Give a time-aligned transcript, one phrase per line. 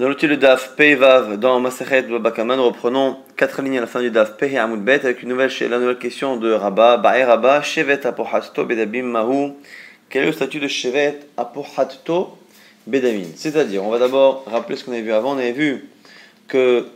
[0.00, 2.56] Nous allons le DAF Peivav dans Masachet Babakaman.
[2.56, 5.78] Nous reprenons quatre lignes à la fin du DAF Pei Bet avec une nouvelle, la
[5.78, 6.96] nouvelle question de Rabba.
[6.96, 9.52] Ba'e Rabba, Shevet Apohasto Bedabim Mahu.
[10.08, 12.38] Quel est le statut de Shevet Apohato
[12.86, 15.34] Bedamim C'est-à-dire, on va d'abord rappeler ce qu'on avait vu avant.
[15.34, 15.84] On avait vu
[16.48, 16.86] que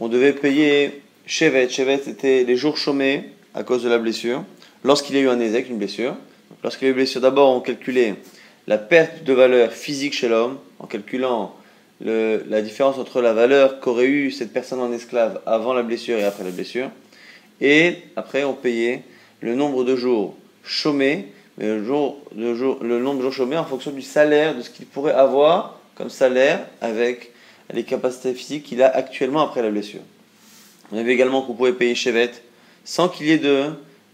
[0.00, 1.68] on devait payer Shevet.
[1.68, 4.42] Shevet, c'était les jours chômés à cause de la blessure.
[4.82, 6.16] Lorsqu'il y a eu un ézec, une blessure.
[6.64, 8.16] Lorsqu'il y a eu une blessure, d'abord on calculait
[8.66, 11.54] la perte de valeur physique chez l'homme en calculant
[12.00, 16.24] la différence entre la valeur qu'aurait eu cette personne en esclave avant la blessure et
[16.24, 16.90] après la blessure.
[17.60, 19.02] Et après, on payait
[19.40, 24.62] le nombre de jours chômés, le nombre de jours chômés en fonction du salaire, de
[24.62, 27.32] ce qu'il pourrait avoir comme salaire avec
[27.72, 30.00] les capacités physiques qu'il a actuellement après la blessure.
[30.92, 32.30] On avait également qu'on pouvait payer Chevet
[32.84, 33.64] sans qu'il y ait de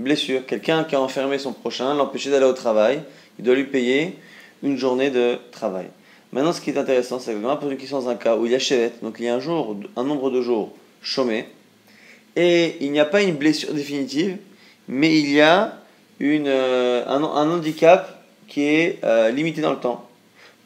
[0.01, 0.45] blessure.
[0.47, 3.03] Quelqu'un qui a enfermé son prochain, l'empêcher d'aller au travail,
[3.39, 4.17] il doit lui payer
[4.63, 5.87] une journée de travail.
[6.35, 8.45] Maintenant, ce qui est intéressant, c'est que on pose une question dans un cas où
[8.45, 11.47] il y a chevet, donc il y a un, jour, un nombre de jours chômés,
[12.35, 14.39] et il n'y a pas une blessure définitive,
[14.89, 15.79] mais il y a
[16.19, 20.09] une, euh, un, handicap qui est euh, limité dans le temps.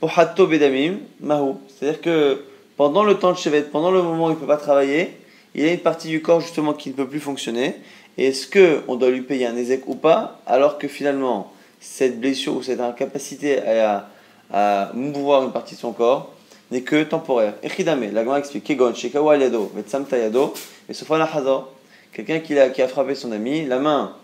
[0.01, 1.59] Pour Hatto Bedamim, Mahou.
[1.69, 2.45] C'est-à-dire que
[2.79, 5.19] pendant le temps de chevet, pendant le moment où il ne peut pas travailler,
[5.55, 7.75] il y a une partie du corps justement qui ne peut plus fonctionner.
[8.17, 12.63] Est-ce qu'on doit lui payer un ézec ou pas, alors que finalement, cette blessure ou
[12.63, 14.09] cette incapacité à
[14.53, 16.33] à mouvoir une partie de son corps
[16.71, 17.55] n'est que temporaire.
[17.63, 20.53] Echidame, la grande explique, Kegon, Shekawa Yado, Metsamta Yado,
[20.89, 21.73] et Sofana Hazor,
[22.13, 24.15] quelqu'un qui a, qui a frappé son ami, la main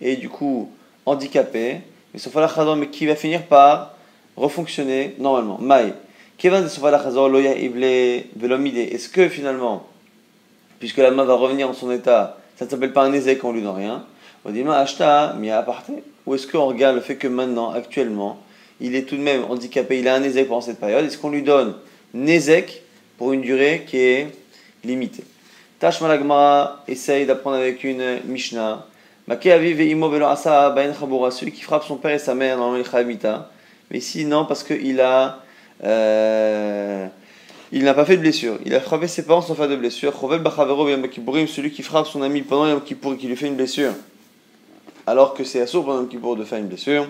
[0.00, 0.70] est du coup
[1.06, 1.80] handicapée,
[2.12, 3.94] mais Sofana Hazor, mais qui va finir par
[4.36, 5.58] refonctionner normalement.
[5.60, 5.92] Mai,
[6.38, 9.86] Kevan de Sofana Hazor, Loya Ible, Velomide, est-ce que finalement,
[10.80, 13.52] puisque la main va revenir en son état, ça ne s'appelle pas un ézec, on
[13.52, 14.04] lui donne rien.
[14.48, 15.90] Dit, Ashta, Mia Aparte,
[16.26, 18.38] ou est-ce qu'on regarde le fait que maintenant, actuellement,
[18.80, 21.30] il est tout de même handicapé, il a un Nézek pendant cette période, est-ce qu'on
[21.30, 21.74] lui donne
[22.12, 22.82] Nézek
[23.18, 24.28] pour une durée qui est
[24.84, 25.24] limitée?
[25.78, 28.86] Tash Malagmara essaye d'apprendre avec une Mishnah.
[29.26, 32.82] Celui qui frappe son père et sa mère dans le
[33.90, 35.40] Mais ici, non, parce qu'il a.
[35.82, 37.06] Euh,
[37.72, 38.58] il n'a pas fait de blessure.
[38.64, 40.12] Il a frappé ses parents sans faire de blessure.
[40.14, 43.92] Celui qui frappe son ami pendant Yom Kippour et qui lui fait une blessure,
[45.06, 47.08] alors que c'est assourd pendant Yom Kippour de faire une blessure.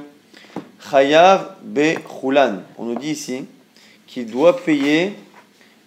[0.90, 2.62] Chayav be chulan.
[2.76, 3.44] On nous dit ici
[4.06, 5.14] qu'il doit payer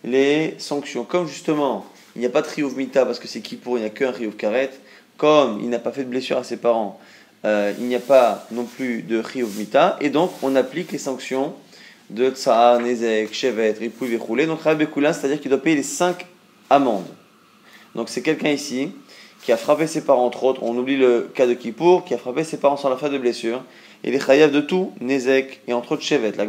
[0.04, 1.04] les sanctions.
[1.04, 1.86] Comme justement,
[2.16, 3.92] il n'y a pas de riyuv mita parce que c'est qui pour, il n'y a
[3.92, 4.72] qu'un riyuv karet.
[5.18, 7.00] Comme il n'a pas fait de blessure à ses parents,
[7.46, 9.98] euh, il n'y a pas non plus de riyuv mita.
[10.02, 11.54] Et donc, on applique les sanctions
[12.10, 14.48] de tsar, nezek, shevet, ripouille, verroulé.
[14.48, 16.26] Donc, chayav be chulan, c'est-à-dire qu'il doit payer les cinq
[16.72, 17.06] amendes.
[17.94, 18.92] Donc, c'est quelqu'un ici
[19.44, 22.18] qui a frappé ses parents, entre autres, on oublie le cas de Kippour, qui a
[22.18, 23.64] frappé ses parents sans la fin de blessure,
[24.04, 26.34] il est chayav de tout, Nezek, et entre autres Shevet.
[26.38, 26.46] La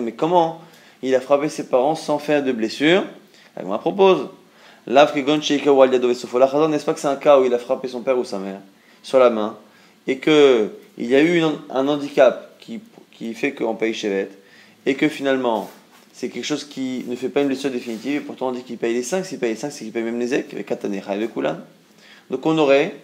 [0.00, 0.60] mais comment
[1.02, 3.04] il a frappé ses parents sans faire de blessure?
[3.56, 4.28] La propose.
[4.86, 8.60] N'est-ce pas que c'est un cas où il a frappé son père ou sa mère
[9.02, 9.56] sur la main
[10.06, 12.80] et qu'il y a eu un handicap qui,
[13.12, 14.30] qui fait qu'on paye Shevet
[14.86, 15.68] et que finalement
[16.12, 18.78] c'est quelque chose qui ne fait pas une blessure définitive et pourtant on dit qu'il
[18.78, 19.24] paye les 5.
[19.24, 21.58] S'il paye les 5, c'est qu'il paye même Nezek avec Katane, de Kulan.
[22.30, 22.94] Donc on aurait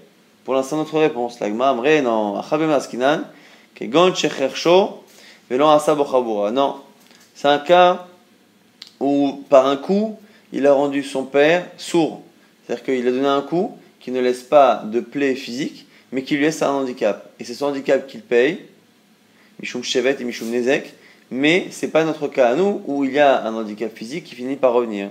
[0.44, 1.38] pour l'instant, notre réponse,
[6.52, 6.76] non,
[7.34, 8.06] c'est un cas
[9.00, 10.18] où, par un coup,
[10.52, 12.22] il a rendu son père sourd.
[12.66, 16.36] C'est-à-dire qu'il a donné un coup qui ne laisse pas de plaie physique, mais qui
[16.36, 17.30] lui laisse un handicap.
[17.40, 18.60] Et c'est son handicap qu'il paye,
[19.60, 20.92] Mishum Shevet et Mishum Nezek,
[21.30, 24.34] mais c'est pas notre cas à nous où il y a un handicap physique qui
[24.34, 25.08] finit par revenir.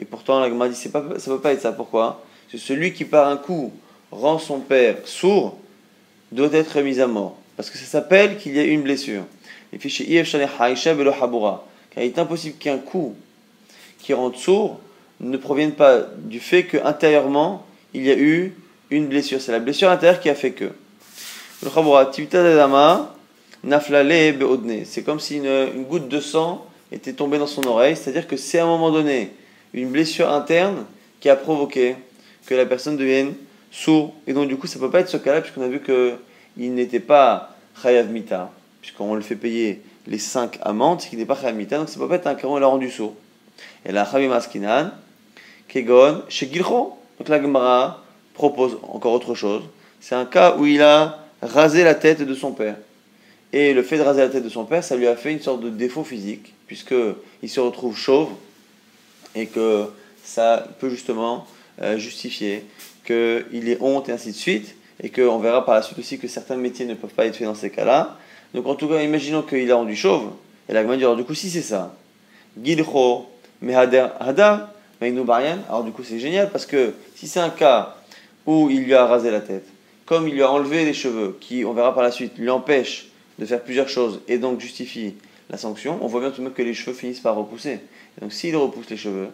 [0.00, 0.02] Et.
[0.02, 1.72] Et pourtant, la Gemara dit, pas, ça ne peut pas être ça.
[1.72, 2.24] Pourquoi?
[2.50, 3.72] C'est celui qui, par un coup,
[4.10, 5.58] rend son père sourd,
[6.32, 7.36] doit être mis à mort.
[7.56, 9.22] Parce que ça s'appelle qu'il y a une blessure.
[9.72, 9.88] Car
[11.98, 13.14] il est impossible qu'un coup
[13.98, 14.80] qui rende sourd
[15.20, 18.54] ne provienne pas du fait qu'intérieurement, il y a eu
[18.90, 19.40] une blessure.
[19.40, 20.72] C'est la blessure intérieure qui a fait que.
[24.84, 28.38] C'est comme si une, une, goutte de sang était tombée dans son oreille, c'est-à-dire que
[28.38, 29.30] c'est à un moment donné
[29.72, 30.84] une blessure interne
[31.20, 31.96] qui a provoqué
[32.46, 33.34] que la personne devienne
[33.70, 34.14] sourd.
[34.26, 36.74] Et donc, du coup, ça ne peut pas être ce cas-là, puisqu'on a vu qu'il
[36.74, 38.50] n'était pas chayav mita,
[38.80, 41.96] puisqu'on le fait payer les 5 amendes, c'est qu'il n'est pas chayav mita, donc ça
[41.96, 43.14] ne peut pas être un cas où il a rendu sourd.
[43.84, 44.90] Et la chavim askinan,
[45.68, 49.62] kegon, chez Donc la Gemara propose encore autre chose.
[50.00, 52.76] C'est un cas où il a rasé la tête de son père.
[53.52, 55.40] Et le fait de raser la tête de son père, ça lui a fait une
[55.40, 58.30] sorte de défaut physique, puisqu'il se retrouve chauve,
[59.34, 59.86] et que
[60.24, 61.46] ça peut justement
[61.82, 62.64] euh, justifier
[63.04, 64.74] qu'il ait honte et ainsi de suite.
[65.02, 67.46] et qu'on verra par la suite aussi que certains métiers ne peuvent pas être faits
[67.46, 68.18] dans ces cas-là.
[68.52, 70.32] Donc en tout cas, imaginons qu'il a rendu chauve,
[70.68, 71.96] et la alors du coup, si c'est ça,
[72.62, 73.26] Gilcho,
[73.62, 74.08] Mehader,
[75.00, 77.96] alors du coup c'est génial parce que si c'est un cas
[78.44, 79.66] où il lui a rasé la tête,
[80.04, 83.08] comme il lui a enlevé les cheveux, qui, on verra par la suite, lui empêche
[83.38, 85.14] de faire plusieurs choses et donc justifie
[85.48, 87.80] la sanction, on voit bien tout de même que les cheveux finissent par repousser.
[88.20, 89.28] Donc s'il repousse les cheveux,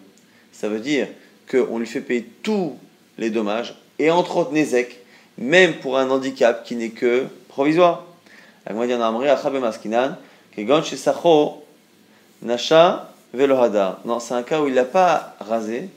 [0.52, 1.08] ça veut dire
[1.50, 2.76] qu'on lui fait payer tous
[3.18, 4.98] les dommages, et entre autres Nezek,
[5.38, 8.04] même pour un handicap qui n'est que provisoire.
[8.70, 8.86] Non,
[14.18, 15.88] c'est un cas où il n'a pas rasé,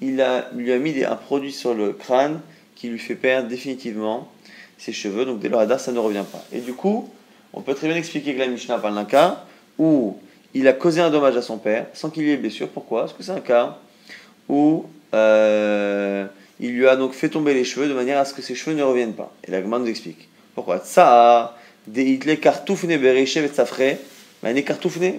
[0.00, 2.40] il a, lui a mis un produit sur le crâne
[2.74, 4.30] qui lui fait perdre définitivement
[4.78, 6.44] ses cheveux, donc dès lors ça ne revient pas.
[6.52, 7.10] Et du coup,
[7.52, 9.44] on peut très bien expliquer que la Mishnah parle d'un cas
[9.78, 10.16] où
[10.54, 12.68] il a causé un dommage à son père sans qu'il y ait blessure.
[12.68, 13.02] Pourquoi?
[13.02, 13.78] Parce que c'est un cas
[14.48, 16.26] où euh,
[16.60, 18.76] il lui a donc fait tomber les cheveux de manière à ce que ses cheveux
[18.76, 19.32] ne reviennent pas.
[19.46, 20.28] Et la nous explique.
[20.54, 20.80] Pourquoi?
[20.80, 21.56] Ça,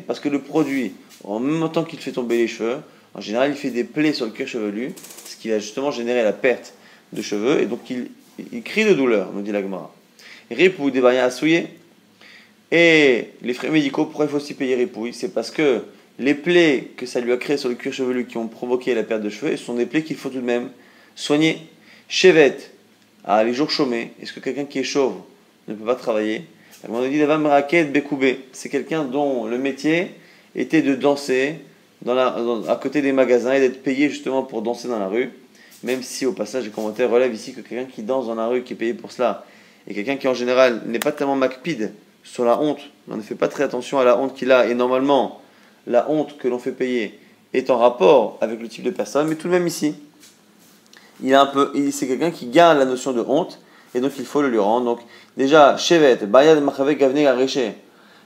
[0.08, 0.94] parce que le produit,
[1.24, 2.78] en même temps qu'il fait tomber les cheveux,
[3.14, 4.94] en général, il fait des plaies sur le cuir chevelu,
[5.26, 6.74] ce qui va justement générer la perte
[7.14, 8.10] de cheveux, et donc il,
[8.64, 9.94] crie de douleur, nous dit la Gemara.
[10.52, 11.68] Rip ou des à souiller.
[12.72, 15.84] Et les frais médicaux, pourquoi il faut aussi payer ripouille C'est parce que
[16.20, 19.04] les plaies que ça lui a créées sur le cuir chevelu qui ont provoqué la
[19.04, 20.70] perte de cheveux, sont des plaies qu'il faut tout de même
[21.16, 21.58] soigner.
[22.08, 22.72] Chevette,
[23.24, 25.16] ah, les jours chômés, est-ce que quelqu'un qui est chauve
[25.68, 26.44] ne peut pas travailler?
[26.88, 27.22] On dit
[28.54, 30.12] c'est quelqu'un dont le métier
[30.56, 31.56] était de danser
[32.08, 35.32] à côté des magasins et d'être payé justement pour danser dans la rue.
[35.84, 38.64] Même si au passage, les commentaires relèvent ici que quelqu'un qui danse dans la rue,
[38.64, 39.46] qui est payé pour cela,
[39.88, 41.94] et quelqu'un qui en général n'est pas tellement macpide
[42.24, 42.80] sur la honte,
[43.10, 45.42] on ne fait pas très attention à la honte qu'il a, et normalement,
[45.88, 47.20] la honte que l'on fait payer
[47.54, 49.96] est en rapport avec le type de personne, mais tout de même ici,
[51.22, 53.60] il a un peu, c'est quelqu'un qui garde la notion de honte,
[53.96, 54.86] et donc il faut le lui rendre.
[54.86, 55.00] Donc
[55.36, 57.60] déjà, Shevet, Bayad Machave Gavne Gareche,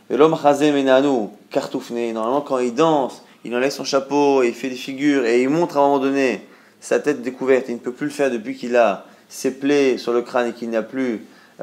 [0.10, 4.76] l'homme Menanu, Kartoufne, normalement quand il danse, il enlève son chapeau, et il fait des
[4.76, 6.42] figures, et il montre à un moment donné
[6.80, 10.12] sa tête découverte, il ne peut plus le faire depuis qu'il a ses plaies sur
[10.12, 11.18] le crâne et qu'il n'a plus euh,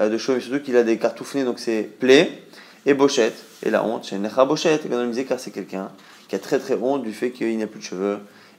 [0.09, 2.31] de cheveux, mais surtout qu'il a des cartoufnés, donc ses plaies,
[2.87, 5.91] et Bochette, et la honte, c'est Necha Bochette, et car c'est quelqu'un
[6.29, 8.19] qui a très très honte du fait qu'il n'a plus de cheveux,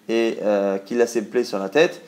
[0.09, 2.01] et euh, qu'il a ses plaies sur la tête,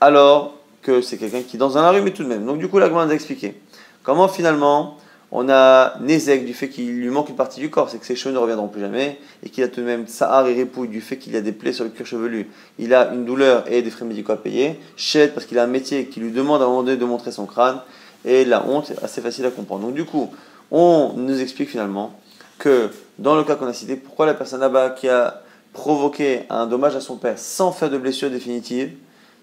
[0.00, 2.44] alors que c'est quelqu'un qui danse dans la rue, mais tout de même.
[2.46, 3.54] Donc du coup, la a expliqué
[4.02, 4.98] comment finalement
[5.32, 8.14] on a Nézek du fait qu'il lui manque une partie du corps, c'est que ses
[8.14, 11.00] cheveux ne reviendront plus jamais, et qu'il a tout de même Sahar et Répouille du
[11.00, 12.48] fait qu'il a des plaies sur le cuir chevelu,
[12.78, 15.68] il a une douleur et des frais médicaux à payer, Shed parce qu'il a un
[15.68, 17.80] métier qui lui demande à un moment donné de montrer son crâne,
[18.26, 19.86] et la honte est assez facile à comprendre.
[19.86, 20.30] Donc du coup,
[20.70, 22.18] on nous explique finalement
[22.58, 25.42] que dans le cas qu'on a cité, pourquoi la personne là-bas qui a
[25.72, 28.92] provoqué un dommage à son père sans faire de blessure définitive,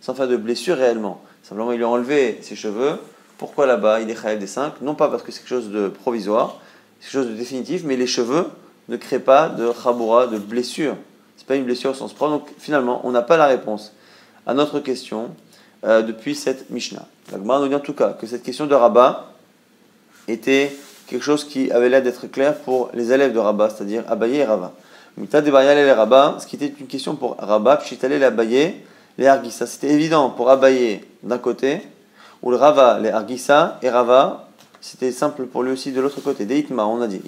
[0.02, 2.98] sans faire de blessure réellement, simplement il lui a enlevé ses cheveux,
[3.38, 5.88] pourquoi là-bas il est Khaïb des 5 Non pas parce que c'est quelque chose de
[5.88, 6.60] provisoire,
[7.00, 8.48] c'est quelque chose de définitif, mais les cheveux
[8.90, 10.96] ne créent pas de Khaboura, de blessure.
[11.38, 12.32] C'est pas une blessure au sens propre.
[12.32, 13.94] Donc finalement, on n'a pas la réponse
[14.46, 15.30] à notre question
[15.86, 17.06] euh, depuis cette Mishnah.
[17.32, 19.26] La nous dit en tout cas que cette question de Rabat
[20.28, 20.76] était
[21.08, 24.46] quelque chose qui avait l'air d'être clair pour les élèves de Rabat, c'est-à-dire Abaye et
[24.46, 24.74] Rava.
[25.18, 28.76] Mita de et Rabat, ce qui était une question pour Rabat, Pshitale les Abaye,
[29.18, 29.68] les Argissa.
[29.68, 31.82] C'était évident pour Abaye d'un côté
[32.42, 34.50] ou le Rava, les Argissa, et Rava,
[34.82, 36.46] c'était simple pour lui aussi de l'autre côté.
[36.46, 37.22] Deitma, on a dit.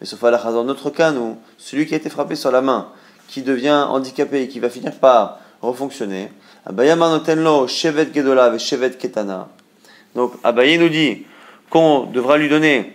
[0.00, 2.62] Mais sauf à la dans notre cas, nous, celui qui a été frappé sur la
[2.62, 2.88] main,
[3.28, 6.32] qui devient handicapé et qui va finir par refonctionner.
[6.66, 9.48] Shevet Gedola et Shevet Ketana.
[10.14, 11.24] Donc Abaye nous dit
[11.70, 12.92] qu'on devra lui donner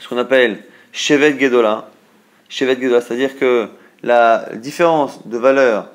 [0.00, 1.88] ce qu'on appelle Shevet Gedola.
[2.48, 3.68] Shevet Gedola, c'est-à-dire que
[4.02, 5.88] la différence de valeur,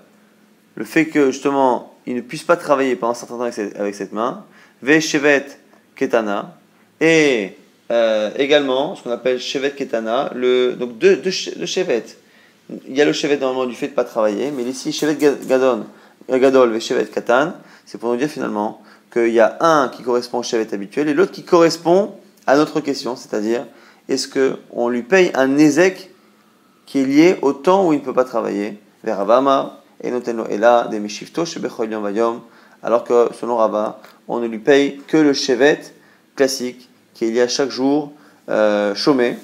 [0.75, 4.13] le fait que justement il ne puisse pas travailler pendant un certain temps avec cette,
[4.13, 4.43] main.
[4.81, 5.45] Ve shevet
[5.95, 6.57] ketana.
[6.99, 7.51] Et
[7.91, 12.05] euh, également, ce qu'on appelle shevet ketana, le, donc deux, deux, shevet.
[12.87, 15.17] Il y a le shevet normalement du fait de ne pas travailler, mais ici, shevet
[15.17, 15.85] gadon,
[16.37, 17.53] gadol shevet katan,
[17.85, 18.81] c'est pour nous dire finalement
[19.11, 22.79] qu'il y a un qui correspond au shevet habituel et l'autre qui correspond à notre
[22.79, 23.65] question, c'est-à-dire
[24.07, 26.11] est-ce qu'on lui paye un nezek
[26.85, 29.25] qui est lié au temps où il ne peut pas travailler vers
[30.01, 30.99] et là des
[32.81, 35.79] alors que selon Rabat, on ne lui paye que le chevet
[36.35, 38.13] classique qui est lié à chaque jour
[38.49, 39.37] euh, chômé,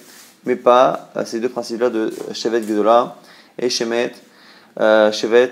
[0.46, 3.18] mais pas ces deux principes-là de chevet gedola
[3.60, 4.14] et chevet,
[4.80, 5.52] euh, chevet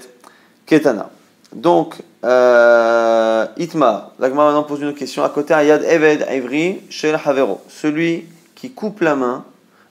[0.66, 1.10] ketana.
[1.53, 5.24] Donc, euh, Itma, l'agma maintenant pose une question.
[5.24, 9.45] À côté, Ayad Eved Ivri Shel Havero, celui qui coupe la main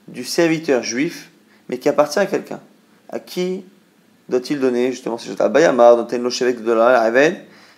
[0.07, 1.29] du serviteur juif,
[1.69, 2.59] mais qui appartient à quelqu'un.
[3.09, 3.63] À qui
[4.27, 7.37] doit-il donner justement ces choses Bayamar, dont elle shevet de la Aved,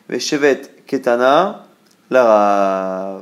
[0.10, 1.66] ve shevet ketana,
[2.10, 3.22] la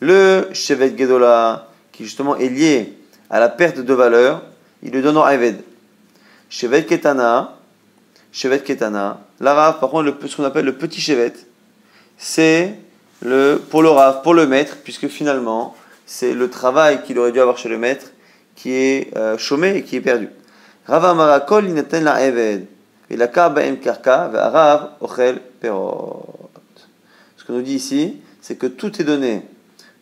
[0.00, 2.94] Le Shevet Gedola, qui justement est lié
[3.30, 4.42] à la perte de valeur,
[4.82, 5.60] il le donne au Eved.
[6.48, 7.57] Shevet Ketana,
[8.32, 11.34] Shevet Ketana, la Rav, par contre, ce qu'on appelle le petit Shevet,
[12.16, 12.74] c'est
[13.22, 15.74] le, pour le Rav, pour le maître, puisque finalement,
[16.06, 18.06] c'est le travail qu'il aurait dû avoir chez le maître
[18.54, 20.28] qui est euh, chômé et qui est perdu.
[20.86, 22.66] Rav Amarakol, il la Eved.
[23.10, 26.26] Et la karka, Rav Ochel Perot.
[27.36, 29.42] Ce qu'on nous dit ici, c'est que tout est donné,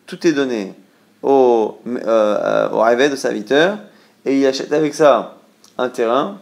[0.05, 0.73] tout est donné
[1.21, 3.77] au, euh, au Eved, au serviteur,
[4.25, 5.37] et il achète avec ça
[5.77, 6.39] un terrain,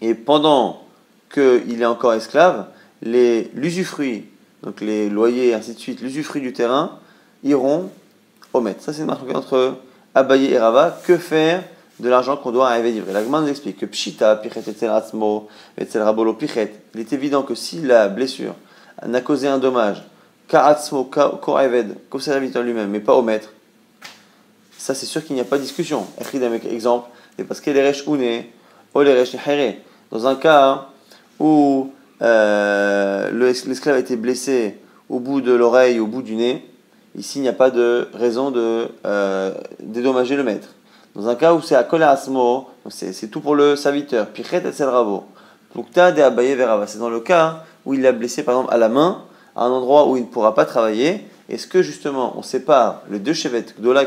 [0.00, 0.87] et pendant
[1.32, 2.66] qu'il est encore esclave,
[3.02, 4.26] l'usufruit,
[4.62, 6.98] donc les loyers, ainsi de suite, l'usufruit du terrain,
[7.44, 7.90] iront
[8.52, 8.82] au maître.
[8.82, 9.76] Ça, c'est une marque entre
[10.14, 10.98] Abaye et Rava.
[11.04, 11.62] Que faire
[12.00, 14.92] de l'argent qu'on doit à livrer La nous explique que Pshita, Pichet, etc.,
[15.94, 18.54] Rabolo, Pichet, il est évident que si la blessure
[19.06, 20.02] n'a causé un dommage,
[20.48, 23.50] Karatsmo, Koreved, qu'au serviteur lui-même, mais pas au maître,
[24.76, 26.06] ça c'est sûr qu'il n'y a pas de discussion.
[26.70, 28.50] Exemple, et parce qu'elle est ouné,
[30.10, 30.88] Dans un cas
[31.40, 31.90] où
[32.22, 33.30] euh,
[33.66, 34.78] l'esclave a été blessé
[35.08, 36.68] au bout de l'oreille, au bout du nez,
[37.16, 40.68] ici il n'y a pas de raison de euh, dédommager le maître.
[41.14, 45.24] Dans un cas où c'est à Kolasmo, c'est tout pour le serviteur, Pichet et Selravo.
[45.74, 46.86] De Abaye Verava.
[46.86, 49.22] C'est dans le cas où il l'a blessé par exemple à la main,
[49.54, 51.24] à un endroit où il ne pourra pas travailler.
[51.48, 54.04] Est-ce que justement on sépare les deux chevettes, Gdola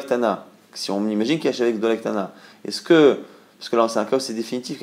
[0.74, 1.96] si on imagine qu'il y a chevet Gdola
[2.66, 3.18] est-ce que,
[3.62, 4.80] parce que là c'est un cas où c'est définitif,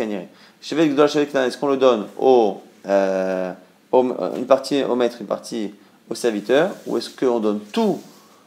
[0.62, 3.52] Chevet Gdola, chevet est-ce qu'on le donne au euh,
[3.92, 5.74] une partie au maître, une partie
[6.08, 8.00] au serviteur, ou est-ce qu'on donne tout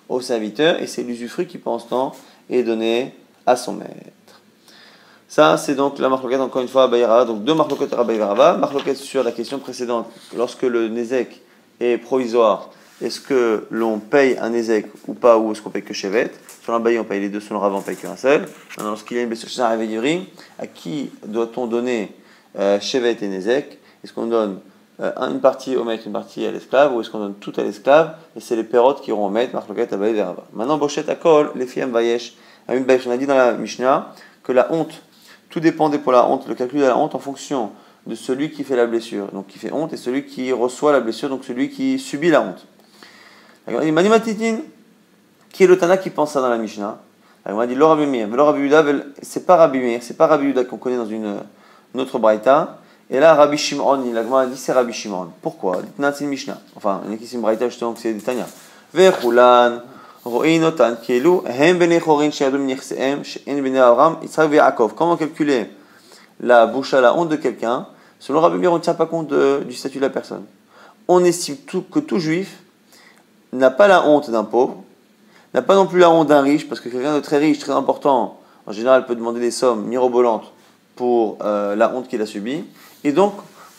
[0.07, 2.15] au serviteur et c'est l'usufruit qui, pendant ce temps,
[2.49, 3.13] est donné
[3.45, 4.41] à son maître
[5.27, 7.25] Ça, c'est donc la marloquette, encore une fois, à.
[7.25, 8.55] Donc deux marloquettes à Bayra.
[8.55, 10.07] Marloquette sur la question précédente,
[10.37, 11.41] lorsque le Nézek
[11.81, 12.69] est provisoire,
[13.01, 16.31] est-ce que l'on paye un Nézek ou pas, ou est-ce qu'on paye que Chevet?
[16.63, 18.41] Sur bailli, on paye les deux, sur le Rav, on paye qu'un seul.
[18.77, 20.21] Maintenant, lorsqu'il y a une blessure chez un
[20.59, 22.15] à qui doit-on donner
[22.59, 24.59] euh, Chevet et Nézek est-ce qu'on donne
[24.99, 27.63] euh, une partie au maître, une partie à l'esclave, ou est-ce qu'on donne tout à
[27.63, 30.43] l'esclave Et c'est les pérotes qui iront au maître, marloquette, abaye, verava.
[30.53, 32.35] Maintenant, Bochet à Kol, les filles Vayesh,
[32.67, 34.13] On a dit dans la Mishnah
[34.43, 35.01] que la honte,
[35.49, 37.71] tout dépendait pour la honte, le calcul de la honte en fonction
[38.05, 40.99] de celui qui fait la blessure, donc qui fait honte, et celui qui reçoit la
[40.99, 42.67] blessure, donc celui qui subit la honte.
[43.67, 44.09] Il m'a dit
[45.51, 46.99] qui est le Tana qui pense ça dans la Mishnah
[47.45, 48.27] On a dit L'Orabimir,
[49.21, 51.37] c'est pas Rabimir, c'est pas Rabbi qu'on connaît dans une,
[51.93, 52.77] une autre Braïta,
[53.13, 55.31] et là, Rabbi Shimon, il a dit c'est Rabbi Shimon.
[55.41, 56.57] Pourquoi c'est une Mishnah.
[56.77, 58.47] Enfin, il y a qui braïta justement c'est des Tanya.
[58.93, 59.81] Vechulan,
[60.25, 64.93] bene chorin, she'adum nichseem, she'en bene Avram, Yitzhak ve'Yakov.
[64.95, 65.69] Comment calculer
[66.39, 67.85] la bouche à la honte de quelqu'un
[68.17, 69.33] Selon Rabbi Mir, on ne tient pas compte
[69.67, 70.45] du statut de la personne.
[71.09, 71.57] On estime
[71.91, 72.59] que tout juif
[73.51, 74.77] n'a pas la honte d'un pauvre,
[75.53, 77.73] n'a pas non plus la honte d'un riche, parce que quelqu'un de très riche, très
[77.73, 80.51] important, en général, peut demander des sommes mirobolantes
[80.95, 82.63] pour euh, la honte qu'il a subie.
[83.03, 83.33] Et donc,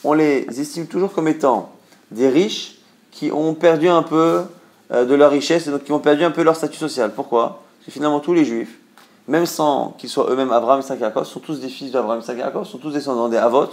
[0.04, 1.70] on les estime toujours comme étant
[2.10, 2.78] des riches
[3.10, 4.42] qui ont perdu un peu
[4.90, 7.12] euh, de leur richesse et donc qui ont perdu un peu leur statut social.
[7.14, 7.62] Pourquoi?
[7.78, 8.78] Parce que finalement, tous les juifs,
[9.28, 12.64] même sans qu'ils soient eux-mêmes Abraham et Sakakos, sont tous des fils d'Abraham et Sakakos,
[12.64, 13.68] sont tous descendants des Havot.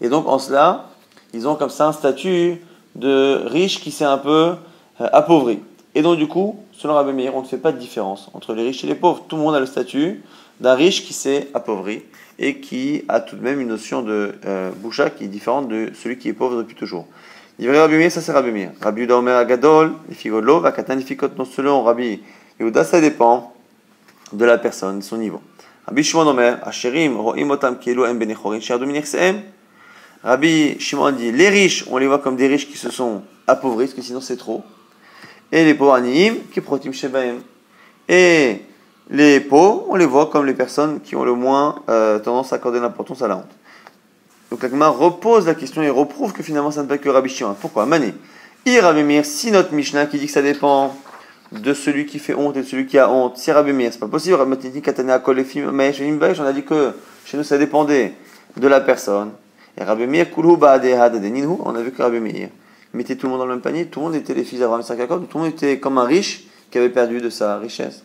[0.00, 0.86] Et donc, en cela,
[1.32, 2.62] ils ont comme ça un statut
[2.94, 4.54] de riche qui s'est un peu
[5.00, 5.60] euh, appauvri.
[5.98, 8.62] Et donc, du coup, selon Rabbi Meir, on ne fait pas de différence entre les
[8.62, 9.24] riches et les pauvres.
[9.26, 10.22] Tout le monde a le statut
[10.60, 12.04] d'un riche qui s'est appauvri
[12.38, 15.90] et qui a tout de même une notion de euh, boucha qui est différente de
[16.00, 17.04] celui qui est pauvre depuis toujours.
[17.58, 18.70] Livré Rabbi Meir, ça c'est Rabbi Meir.
[18.80, 22.20] Rabbi Yehuda Omer Agadol, Figodlo, Vakatan Fikot, non selon Rabbi
[22.60, 23.52] Yehuda, ça dépend
[24.32, 25.40] de la personne, de son niveau.
[25.88, 28.02] Rabbi Shimon Omer, Asherim, Ro'im Otam Kielu
[28.60, 29.40] Sher Dominir Seem.
[30.22, 33.86] Rabbi Shimon dit, les riches, on les voit comme des riches qui se sont appauvris,
[33.86, 34.62] parce que sinon c'est trop.
[35.50, 36.00] Et les pauvres
[36.52, 37.40] qui protim Shebaem.
[38.08, 38.62] Et
[39.10, 42.56] les pauvres, on les voit comme les personnes qui ont le moins euh, tendance à
[42.56, 43.50] accorder l'importance à la honte.
[44.50, 47.54] Donc la repose la question et reprouve que finalement ça ne peut que Rabbi Shimon.
[47.60, 47.86] Pourquoi?
[47.86, 48.14] Mané
[48.66, 50.94] Rabbi si notre Mishnah qui dit que ça dépend
[51.52, 53.98] de celui qui fait honte et de celui qui a honte, si Rabbi Mir, c'est
[53.98, 54.36] pas possible.
[54.38, 54.82] On a dit
[56.62, 56.92] que
[57.24, 58.12] chez nous ça dépendait
[58.56, 59.30] de la personne.
[59.78, 62.48] Et Rabbi Mir, on a vu que Rabbi Mir
[62.92, 64.82] mettait tout le monde dans le même panier, tout le monde était les fils d'Abraham
[64.82, 68.02] Sakakot, tout le monde était comme un riche qui avait perdu de sa richesse.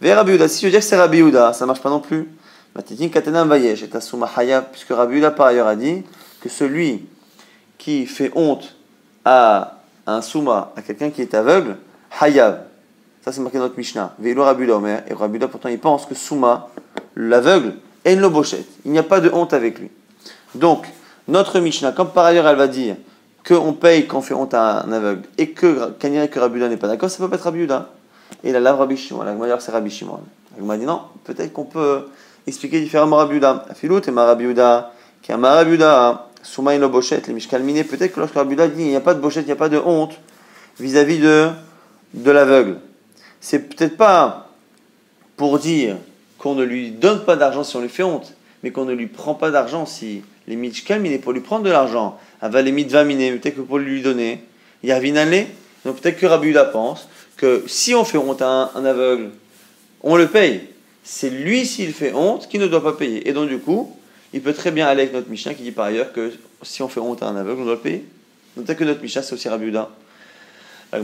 [0.00, 2.28] Vers Rabbi si je veux dire que c'est Rabbi Uda, ça marche pas non plus.
[2.74, 6.04] Matitin katana vayesh et asuma hayab, puisque Rabbi par ailleurs a dit
[6.40, 7.06] que celui
[7.78, 8.76] qui fait honte
[9.24, 11.76] à un souma, à quelqu'un qui est aveugle,
[12.20, 12.64] hayab.
[13.24, 14.14] Ça c'est marqué dans notre Mishnah.
[14.18, 16.68] Velo Rabbi Uda Omer, et Rabbi pourtant il pense que souma,
[17.16, 18.30] l'aveugle, est une
[18.84, 19.90] Il n'y a pas de honte avec lui.
[20.54, 20.86] Donc,
[21.26, 22.96] notre Mishnah, comme par ailleurs elle va dire
[23.48, 26.76] qu'on paye quand on fait honte à un aveugle et que Kanire que Rabuda n'est
[26.76, 27.90] pas d'accord, ça peut pas être Rabuda.
[28.44, 29.22] Et la lave Rabbi Shimon.
[29.22, 30.20] La c'est Rabbi Shimon.
[30.60, 32.08] m'a dit non, peut-être qu'on peut
[32.46, 33.64] expliquer différemment Rabuda.
[33.70, 38.68] Afilut et Marabiuda, qui a Marabiuda, Soumaï no Bochet, les Mishkalminé, peut-être que lorsque Rabuda
[38.68, 40.20] dit il n'y a pas de Bochet, il n'y a pas de honte
[40.78, 41.48] vis-à-vis de,
[42.12, 42.76] de l'aveugle.
[43.40, 44.50] C'est peut-être pas
[45.36, 45.96] pour dire
[46.36, 49.06] qu'on ne lui donne pas d'argent si on lui fait honte, mais qu'on ne lui
[49.06, 53.56] prend pas d'argent si les Mishkalminé pour lui prendre de l'argent, avait les Mitvaminé, peut-être
[53.56, 54.42] que pour lui donner,
[54.82, 55.46] il a Vinalé.
[55.84, 59.30] Donc peut-être que Rabuda pense que si on fait honte à un aveugle,
[60.02, 60.62] on le paye
[61.10, 63.26] c'est lui, s'il fait honte, qui ne doit pas payer.
[63.26, 63.96] Et donc, du coup,
[64.34, 66.30] il peut très bien aller avec notre Mishnah qui dit par ailleurs que
[66.60, 68.04] si on fait honte à un aveugle, on doit le payer.
[68.58, 69.88] Notez que notre Mishnah, c'est aussi Rabbi Uda.
[70.92, 70.98] La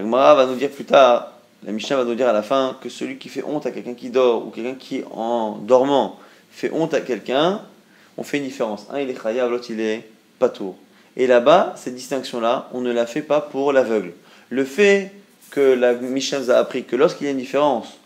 [0.00, 2.88] Gemara va nous dire plus tard, la Mishnah va nous dire à la fin que
[2.88, 6.18] celui qui fait honte à quelqu'un qui dort ou quelqu'un qui en dormant
[6.50, 7.62] fait honte à quelqu'un,
[8.16, 8.86] on fait une différence.
[8.90, 10.76] Un il est chayav, l'autre il est patour.
[11.16, 14.12] Et là-bas, cette distinction-là, on ne la fait pas pour l'aveugle.
[14.50, 15.12] Le fait
[15.50, 17.98] que la Mishnah nous a appris que lorsqu'il y a une différence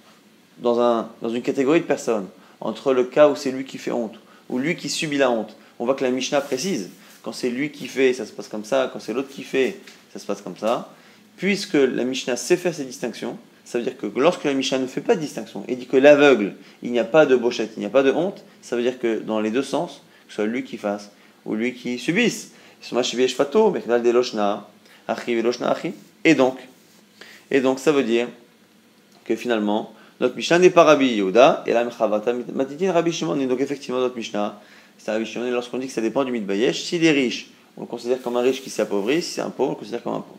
[0.58, 2.28] dans, un, dans une catégorie de personnes,
[2.60, 4.14] entre le cas où c'est lui qui fait honte,
[4.48, 6.90] ou lui qui subit la honte, on voit que la Mishnah précise,
[7.22, 9.78] quand c'est lui qui fait, ça se passe comme ça, quand c'est l'autre qui fait,
[10.12, 10.90] ça se passe comme ça.
[11.42, 14.86] Puisque la Mishnah sait faire ces distinctions, ça veut dire que lorsque la Mishnah ne
[14.86, 17.80] fait pas de distinction et dit que l'aveugle, il n'y a pas de bochette, il
[17.80, 20.36] n'y a pas de honte, ça veut dire que dans les deux sens, que ce
[20.36, 21.10] soit lui qui fasse
[21.44, 22.52] ou lui qui subisse,
[26.24, 26.58] et donc,
[27.50, 28.28] et donc ça veut dire
[29.24, 33.34] que finalement, notre Mishnah n'est pas Rabbi Yehuda, et la Matitin Rabbi Shimon.
[33.34, 34.60] donc effectivement, notre Mishnah,
[34.96, 37.80] c'est Rabbi Shimon, et lorsqu'on dit que ça dépend du Mitbayesh, s'il est riche, on
[37.80, 40.04] le considère comme un riche qui s'est appauvri, si c'est un pauvre, on le considère
[40.04, 40.38] comme un pauvre.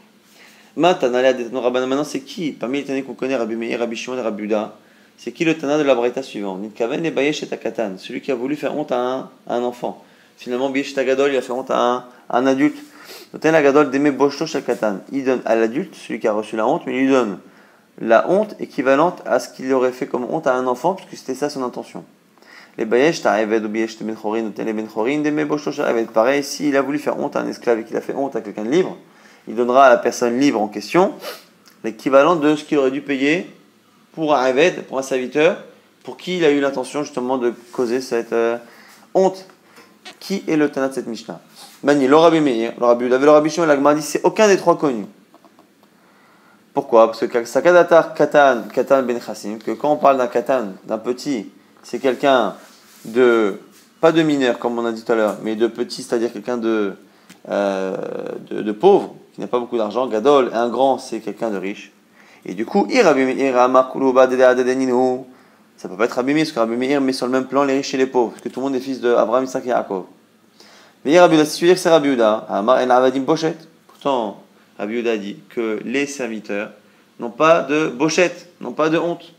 [0.76, 4.50] Maintenant, c'est qui Parmi les Tanais qu'on connaît, Rabbi Meir, Rabbi Shimon et Rabbi
[5.18, 6.70] c'est qui le Tana de la Braïta suivant et et
[7.98, 10.04] celui qui a voulu faire honte à un, à enfant.
[10.38, 12.78] Finalement, Bayesh Tagadol, il a fait honte à un un adulte,
[13.34, 13.56] il donne
[15.46, 17.40] à l'adulte, celui qui a reçu la honte, mais il lui donne
[18.02, 21.36] la honte équivalente à ce qu'il aurait fait comme honte à un enfant, puisque c'était
[21.36, 22.04] ça son intention.
[22.78, 25.22] Les bayesh, ou bayesh ben chorin, ben chorin,
[26.12, 28.42] Pareil, s'il a voulu faire honte à un esclave et qu'il a fait honte à
[28.42, 28.98] quelqu'un de libre,
[29.48, 31.14] il donnera à la personne libre en question
[31.84, 33.50] l'équivalent de ce qu'il aurait dû payer
[34.14, 35.58] pour un eved, pour un serviteur,
[36.04, 38.58] pour qui il a eu l'intention justement de causer cette euh,
[39.14, 39.46] honte.
[40.20, 41.40] Qui est le Tana de cette Mishnah?
[41.82, 43.50] Bani, le Rabbi Meir, le Rabbi le Rabbi
[43.96, 45.06] dit c'est aucun des trois connus.
[46.74, 47.08] Pourquoi?
[47.08, 51.50] Parce que Sakadatar Katan, Katan Ben Chassim, que quand on parle d'un Katan, d'un petit,
[51.84, 52.56] c'est quelqu'un
[53.06, 53.60] de,
[54.02, 56.58] pas de mineur comme on a dit tout à l'heure, mais de petit, c'est-à-dire quelqu'un
[56.58, 56.96] de,
[57.50, 57.98] euh,
[58.50, 60.08] de, pauvre, qui n'a pas beaucoup d'argent.
[60.08, 61.92] Gadol, un grand, c'est quelqu'un de riche.
[62.46, 62.88] Et du coup,
[65.78, 67.74] ça peut pas être Rabbi parce que Rabbi Meir met sur le même plan les
[67.74, 70.06] riches et les pauvres, parce que tout le monde est fils d'Abraham, Isaac et Yaakov.
[71.04, 73.68] Mais Rabbi si tu veux dire que c'est Rabbi pochette.
[73.88, 74.42] Pourtant,
[74.78, 76.72] Rabbi dit que les serviteurs
[77.20, 79.34] n'ont pas de bochette, n'ont pas de honte.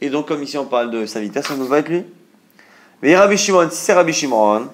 [0.00, 2.04] Et donc, comme ici on parle de serviteurs, ça ne va être lui.
[3.02, 4.68] Mais Rabbi Shimon, si c'est Rabbi Shimon,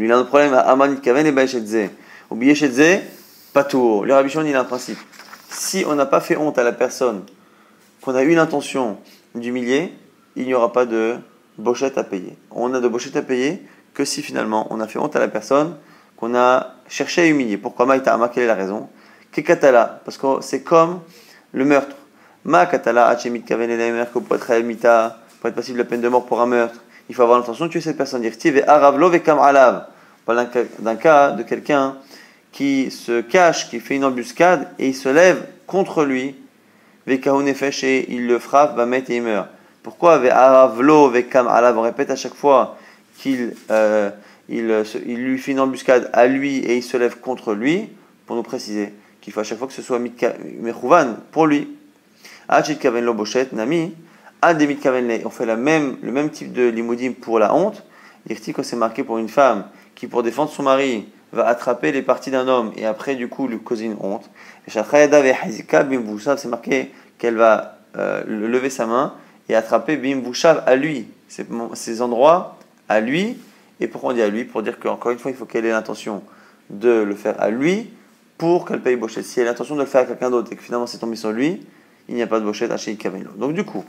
[0.00, 1.90] lui il a un problème à Aman Kaven et Baïchetze.
[2.30, 3.02] Ou Baïchetze,
[3.52, 4.02] pas tout.
[4.02, 4.98] Le Rabbi il a un principe.
[5.50, 7.24] Si on n'a pas fait honte à la personne,
[8.00, 8.96] qu'on a eu l'intention
[9.34, 9.92] d'humilier,
[10.36, 11.16] il n'y aura pas de
[11.58, 12.38] bochette à payer.
[12.50, 15.28] On a de bochette à payer que si finalement on a fait honte à la
[15.28, 15.76] personne
[16.16, 17.58] qu'on a cherché à humilier.
[17.58, 18.88] Pourquoi Maïtama Quelle est la raison?
[19.32, 21.00] Kekatala, parce que c'est comme
[21.52, 21.94] le meurtre.
[22.44, 26.80] Ma katala achemit kaven pour être passible la peine de mort pour un meurtre.
[27.10, 28.24] Il faut avoir l'intention de tuer cette personne.
[28.24, 29.86] Alav.
[30.26, 31.96] Voilà d'un cas de quelqu'un
[32.52, 36.36] qui se cache, qui fait une embuscade et il se lève contre lui.
[37.08, 39.48] Vekahunefesh et il le frappe, va mettre et il meurt.
[39.82, 41.76] Pourquoi aravlo vekam alav?
[41.76, 42.78] On répète à chaque fois
[43.18, 44.10] qu'il euh,
[44.48, 44.72] il,
[45.04, 47.88] il, lui fait une embuscade à lui et il se lève contre lui,
[48.24, 51.76] pour nous préciser qu'il faut à chaque fois que ce soit Mechouvan pour lui.
[52.48, 53.16] Kaven lo
[53.50, 53.94] nami,
[54.42, 57.82] on fait la même, le même type de limoudim pour la honte.
[58.28, 62.02] Il que c'est marqué pour une femme qui, pour défendre son mari, va attraper les
[62.02, 64.28] parties d'un homme et après, du coup, lui causer une honte.
[64.66, 64.80] C'est
[66.48, 69.14] marqué qu'elle va euh, lever sa main
[69.48, 70.22] et attraper bim
[70.66, 71.08] à lui.
[71.74, 72.56] Ces endroits
[72.88, 73.38] à lui.
[73.80, 74.44] Et pourquoi on dit à lui?
[74.44, 76.22] Pour dire qu'encore une fois, il faut qu'elle ait l'intention
[76.70, 77.90] de le faire à lui
[78.38, 79.22] pour qu'elle paye Bochet.
[79.22, 81.16] Si elle a l'intention de le faire à quelqu'un d'autre et que finalement c'est tombé
[81.16, 81.60] sur lui,
[82.10, 82.98] il n'y a pas de Bochet à chez
[83.36, 83.84] Donc du coup,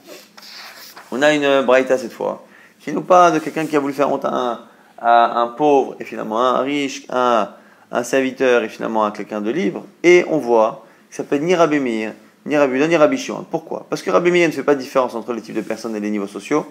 [1.12, 2.46] on a une Braïta cette fois
[2.80, 4.62] qui nous parle de quelqu'un qui a voulu faire honte à
[5.02, 7.58] un, pauvre et finalement à un riche, à
[7.92, 9.86] un, serviteur et finalement à quelqu'un de libre.
[10.04, 13.88] Et on voit que ça peut être ni Rabbi ni Rabbi ni Rabbi Pourquoi?
[13.90, 16.12] Parce que Rabbi ne fait pas de différence entre les types de personnes et les
[16.12, 16.66] niveaux sociaux.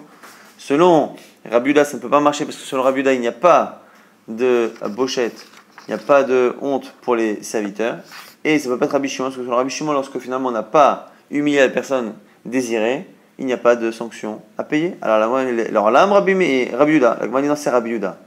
[0.57, 1.15] Selon
[1.49, 3.83] Rabiuda, ça ne peut pas marcher parce que selon Rabiuda, il n'y a pas
[4.27, 5.45] de bochette,
[5.87, 7.97] il n'y a pas de honte pour les serviteurs.
[8.45, 10.63] Et ça ne peut pas être Rabbi parce que selon Rabbi lorsque finalement on n'a
[10.63, 12.13] pas humilié la personne
[12.45, 13.07] désirée,
[13.39, 14.97] il n'y a pas de sanction à payer.
[15.01, 18.17] Alors là, alors là, Rabbi Rabiuda, la non, c'est Rabiuda.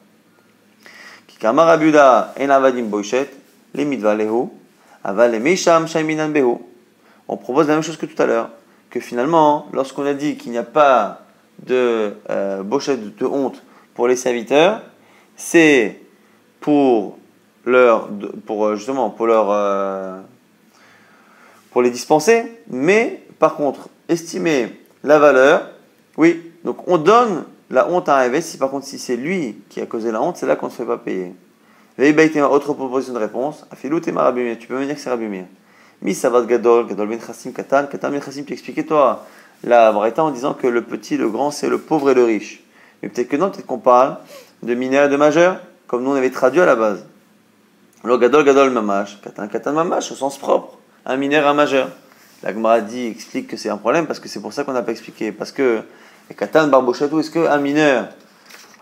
[1.28, 3.30] Kikama Rabiuda, en avadim bochet,
[3.74, 4.48] les mitva lehu,
[5.02, 6.56] aval les mesham shaiminan behu.
[7.28, 8.50] On propose la même chose que tout à l'heure,
[8.90, 11.20] que finalement, lorsqu'on a dit qu'il n'y a pas
[11.64, 13.62] de euh, de honte
[13.94, 14.82] pour les serviteurs,
[15.36, 16.00] c'est
[16.60, 17.18] pour
[17.64, 18.08] leur,
[18.46, 20.20] pour euh, justement pour leur, euh,
[21.74, 25.70] pour les dispenser, mais par contre estimer la valeur,
[26.16, 29.56] oui, donc on donne la honte à un évêque, si par contre si c'est lui
[29.68, 31.34] qui a causé la honte, c'est là qu'on ne se fait pas payer.
[31.98, 35.26] Autre proposition de réponse, tu peux me dire que c'est Rabbi
[36.00, 39.26] Mi Savad Gadol, Gadol Ben Chassim Katan, Katan Ben Chassim, tu expliquais toi
[39.64, 42.62] la Braïta en disant que le petit, le grand, c'est le pauvre et le riche.
[43.02, 44.18] Mais peut-être que non, peut-être qu'on parle
[44.62, 45.58] de mineur et de majeur,
[45.88, 47.04] comme nous on avait traduit à la base.
[48.04, 51.90] Le gadol gadol mamash, katan katan mamash au sens propre, un mineur, un majeur.
[52.42, 54.82] La Gemara dit, explique que c'est un problème parce que c'est pour ça qu'on n'a
[54.82, 55.32] pas expliqué.
[55.32, 55.82] Parce que
[56.36, 58.08] katan barbochatou, est-ce qu'un mineur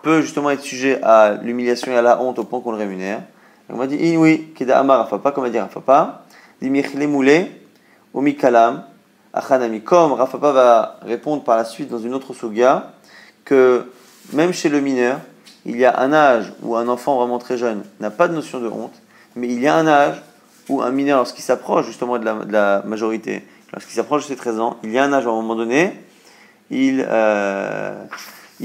[0.03, 3.23] peut justement être sujet à l'humiliation et à la honte au point qu'on le rémunère?
[3.69, 6.25] La Gemara dit, oui, keda amar afapa, comme a dit afapa,
[6.61, 7.51] dimichle moulé,
[8.15, 8.85] omikalam,
[9.33, 9.81] Achanami.
[9.81, 12.93] Comme Rafapa va répondre par la suite dans une autre sugia,
[13.45, 13.87] que
[14.33, 15.19] même chez le mineur,
[15.65, 18.61] il y a un âge où un enfant vraiment très jeune n'a pas de notion
[18.61, 18.95] de honte,
[19.37, 20.23] mais il y a un âge
[20.73, 24.79] où un mineur, lorsqu'il s'approche justement de la, majorité, lorsqu'il s'approche de ses 13 ans,
[24.83, 25.93] il y a un âge à un moment donné,
[26.71, 27.95] il, euh,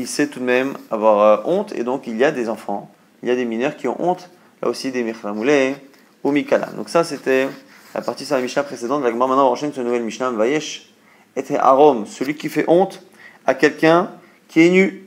[0.06, 2.89] sait tout de même avoir euh, honte, et donc il y a des enfants,
[3.24, 4.30] il y a des mineurs qui ont honte,
[4.62, 5.76] là aussi des Mirchamoulé
[6.24, 6.67] ou Mikala.
[6.78, 7.50] Donc ça c'était
[7.93, 9.02] la partie sur la Mishnah précédente.
[9.04, 10.32] Maintenant, on enchaîne sur une nouvelle Mishnah.
[10.32, 10.89] Vayesh
[11.36, 13.04] était Arom, celui qui fait honte
[13.46, 14.12] à quelqu'un
[14.48, 15.04] qui est nu.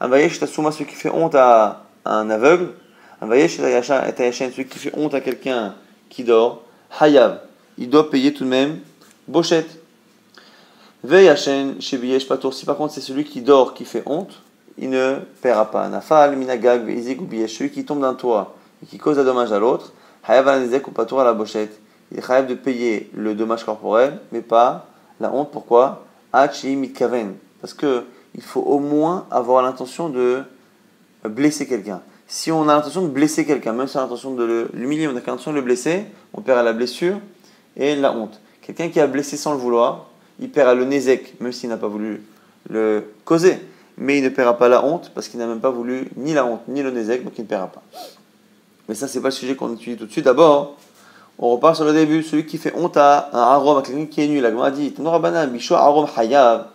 [0.00, 2.74] Un Vayesh Tasuma, celui qui fait honte à un aveugle.
[3.22, 5.74] Un Vayesh était celui qui fait honte à quelqu'un
[6.08, 6.62] qui dort.
[7.00, 7.40] Hayav,
[7.78, 8.78] il doit payer tout de même
[9.28, 9.80] Bochette.
[11.04, 12.54] Veyashen chez Biyesh Patour.
[12.54, 14.42] Si par contre c'est celui qui dort qui fait honte,
[14.78, 15.88] il ne paiera pas.
[15.88, 19.58] Nafal, Minagag, Izik ou celui qui tombe d'un toit et qui cause un dommage à
[19.58, 19.92] l'autre.
[20.28, 21.80] Hayav Anizek ou Patour à la Bochette
[22.12, 24.86] il est de payer le dommage corporel, mais pas
[25.20, 25.50] la honte.
[25.50, 26.06] Pourquoi?
[26.32, 30.42] Parce que il faut au moins avoir l'intention de
[31.24, 32.02] blesser quelqu'un.
[32.28, 35.10] Si on a l'intention de blesser quelqu'un, même si on a l'intention de l'humilier, on
[35.10, 37.18] a l'intention de le blesser, on perd la blessure
[37.76, 38.40] et la honte.
[38.62, 40.06] Quelqu'un qui a blessé sans le vouloir,
[40.40, 42.22] il perd le nézek, même s'il n'a pas voulu
[42.68, 43.58] le causer.
[43.96, 46.44] Mais il ne paiera pas la honte parce qu'il n'a même pas voulu ni la
[46.44, 47.82] honte ni le nézek, donc il ne paiera pas.
[48.88, 50.24] Mais ça, c'est pas le sujet qu'on étudie tout de suite.
[50.24, 50.76] D'abord,
[51.38, 54.22] on repart sur le début, celui qui fait honte à un arôme, à quelqu'un qui
[54.22, 54.42] est nul.
[54.42, 54.94] La Gemara dit,
[55.52, 56.66] bisho arom hayav,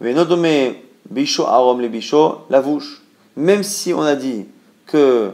[0.00, 0.74] venodome
[1.10, 3.02] bisho arom le bisho, la bouche.
[3.36, 4.46] Même si on a dit
[4.88, 5.30] que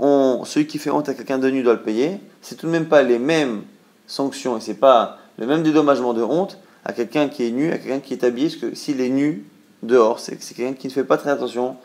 [0.00, 2.72] on, celui qui fait honte à quelqu'un de nu doit le payer, c'est tout de
[2.72, 3.62] même pas les mêmes
[4.06, 7.78] sanctions et c'est pas le même dédommagement de honte à quelqu'un qui est nu, à
[7.78, 9.44] quelqu'un qui est habillé, parce que s'il est nu
[9.84, 11.76] dehors, c'est quelqu'un qui ne fait pas très attention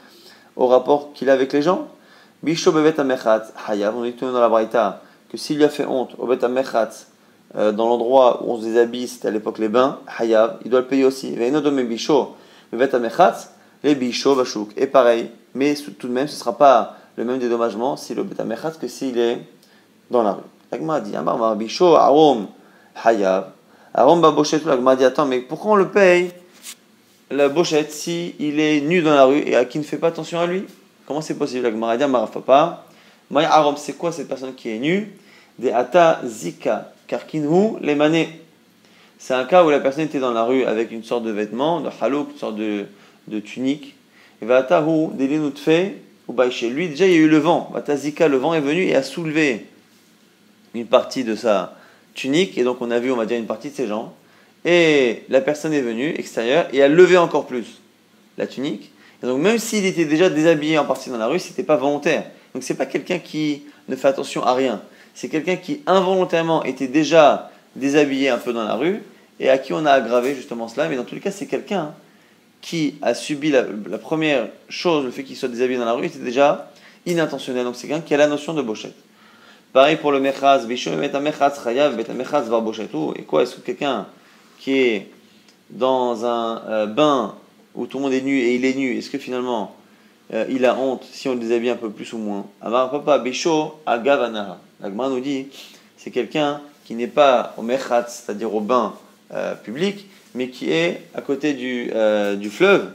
[0.56, 1.88] au rapport qu'il a avec les gens.
[2.42, 6.16] Bisho bevet amechat hayav, on est dans la braïta que s'il lui a fait honte
[6.18, 6.40] au Bet
[7.56, 10.80] euh, dans l'endroit où on se déshabille, c'était à l'époque les bains, Hayav, il doit
[10.80, 11.36] le payer aussi.
[13.84, 14.70] Les Bisho Bashuk.
[14.78, 18.24] Et pareil, mais tout de même, ce ne sera pas le même dédommagement si le
[18.24, 18.38] Bet
[18.80, 19.40] que s'il est
[20.10, 20.42] dans la rue.
[20.72, 22.48] L'agma dit Amar Arom
[23.04, 23.50] Hayav.
[23.94, 26.32] Arom Baboshet, l'agma dit Attends, mais pourquoi on le paye
[27.30, 30.08] la bochette si il est nu dans la rue et à qui ne fait pas
[30.08, 30.66] attention à lui?
[31.06, 31.64] Comment c'est possible?
[31.64, 32.86] L'agma dit Amar Papa.
[33.30, 35.12] Maya Arom, c'est quoi cette personne qui est nue?
[35.60, 38.42] Des ata zika karkinhu mané.
[39.20, 41.80] C'est un cas où la personne était dans la rue avec une sorte de vêtement,
[41.80, 42.86] de halouk, une sorte de,
[43.28, 43.96] de tunique.
[44.42, 45.10] Et vatahu
[45.56, 45.96] fait
[46.28, 47.70] ou chez lui, déjà il y a eu le vent.
[47.74, 49.66] Vata zika, le vent est venu et a soulevé
[50.74, 51.76] une partie de sa
[52.14, 52.58] tunique.
[52.58, 54.10] Et donc on a vu, on va dire, une partie de ses jambes.
[54.66, 57.82] Et la personne est venue extérieure et a levé encore plus
[58.38, 58.92] la tunique.
[59.22, 62.26] Et donc même s'il était déjà déshabillé en partie dans la rue, c'était pas volontaire.
[62.54, 64.82] Donc c'est pas quelqu'un qui ne fait attention à rien
[65.14, 69.02] c'est quelqu'un qui involontairement était déjà déshabillé un peu dans la rue
[69.40, 70.90] et à qui on a aggravé justement cela.
[70.90, 71.94] Mais dans tous les cas, c'est quelqu'un
[72.64, 73.66] qui a subi la,
[73.98, 76.72] première chose, le fait qu'il soit déshabillé dans la rue, était déjà
[77.06, 77.66] inintentionnel.
[77.66, 78.96] Donc c'est quelqu'un qui a la notion de bochette.
[79.74, 80.78] Pareil pour le mechaz, et
[83.24, 83.44] quoi?
[83.44, 84.08] Est-ce que quelqu'un
[84.60, 85.10] qui est
[85.70, 87.36] dans un euh, bain
[87.76, 89.76] où tout le monde est nu et il est nu, est-ce que finalement
[90.34, 92.46] euh, il a honte si on le déshabille un peu plus ou moins?
[92.62, 94.60] Amar papa, bisho agavanaha.
[94.80, 95.48] L'Agma nous dit
[95.98, 98.94] c'est quelqu'un qui n'est pas au mechat, c'est-à-dire au bain
[99.34, 102.92] euh, public, mais qui est à côté du, euh, du fleuve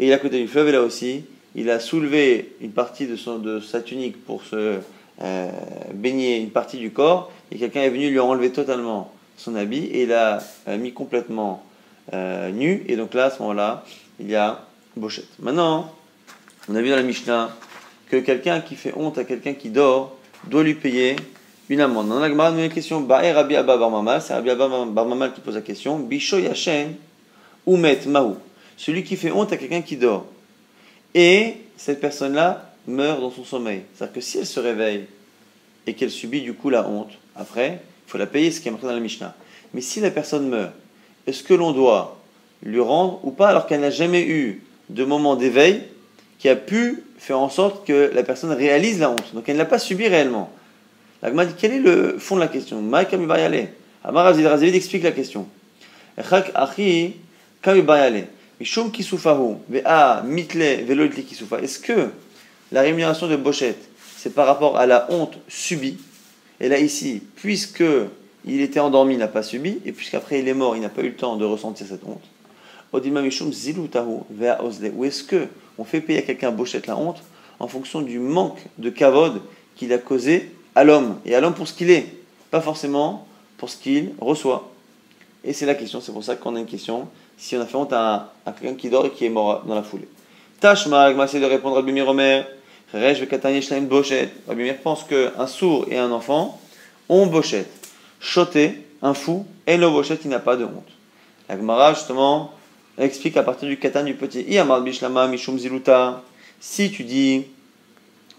[0.00, 1.24] et il est à côté du fleuve, et là aussi,
[1.54, 4.78] il a soulevé une partie de, son, de sa tunique pour se
[5.20, 5.50] euh,
[5.92, 10.04] baigner une partie du corps, et quelqu'un est venu lui enlever totalement son habit, et
[10.04, 11.62] il a euh, mis complètement
[12.14, 13.84] euh, nu, et donc là, à ce moment-là,
[14.18, 14.64] il y a
[14.96, 15.28] bochette.
[15.38, 15.94] Maintenant,
[16.70, 17.54] on a vu dans la Mishnah
[18.08, 21.16] que quelqu'un qui fait honte à quelqu'un qui dort doit lui payer
[21.70, 22.08] une amende.
[22.08, 23.00] Dans la Gemara, une question.
[23.00, 26.00] Ba'er Rabbi Abba Bar Mamal, c'est Rabbi Abba qui pose la question.
[26.00, 26.36] Bisho
[27.66, 28.34] Umet Mahu.
[28.76, 30.26] Celui qui fait honte à quelqu'un qui dort.
[31.14, 33.82] Et cette personne-là meurt dans son sommeil.
[33.94, 35.06] C'est-à-dire que si elle se réveille
[35.86, 38.70] et qu'elle subit du coup la honte, après, il faut la payer, ce qui est
[38.72, 39.34] marqué dans la Mishnah.
[39.72, 40.72] Mais si la personne meurt,
[41.28, 42.18] est-ce que l'on doit
[42.64, 45.82] lui rendre ou pas alors qu'elle n'a jamais eu de moment d'éveil
[46.40, 49.34] qui a pu faire en sorte que la personne réalise la honte?
[49.34, 50.50] Donc elle ne l'a pas subi réellement.
[51.22, 52.82] La dit quel est le fond de la question?
[54.02, 55.46] Amar Razidavid explique la question.
[56.16, 56.30] Est-ce
[61.78, 62.08] que
[62.72, 65.98] la rémunération de Bochette, c'est par rapport à la honte subie?
[66.58, 67.84] Et là, ici, puisque
[68.46, 71.02] il était endormi, il n'a pas subi, et puisqu'après il est mort, il n'a pas
[71.02, 72.24] eu le temps de ressentir cette honte.
[72.92, 72.98] Ou
[75.04, 77.22] est-ce que on fait payer à quelqu'un Bochette la honte
[77.58, 79.42] en fonction du manque de kavod
[79.76, 82.06] qu'il a causé à l'homme, et à l'homme pour ce qu'il est,
[82.50, 83.26] pas forcément
[83.58, 84.70] pour ce qu'il reçoit.
[85.44, 87.76] Et c'est la question, c'est pour ça qu'on a une question, si on a fait
[87.76, 90.08] honte à, quelqu'un qui dort et qui est mort dans la foulée.
[90.58, 92.46] Tashma, essaie de répondre à Bimir Omer,
[92.94, 93.26] Rej
[93.60, 94.30] Shleim Bochet.
[94.48, 96.58] Bimir pense qu'un sourd et un enfant
[97.10, 97.68] ont Bochette.
[98.18, 100.88] Choté, un fou, et le Bochette, il n'a pas de honte.
[101.50, 102.52] La Gemara, justement,
[102.96, 104.46] explique à partir du katan du petit.
[105.28, 106.22] Mishum Ziluta.
[106.58, 107.44] Si tu dis